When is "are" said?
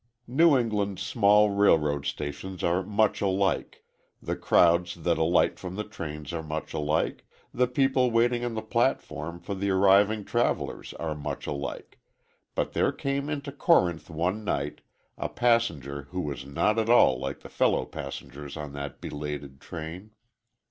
2.63-2.81, 6.33-6.41, 10.95-11.13